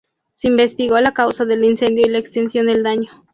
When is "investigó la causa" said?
0.47-1.45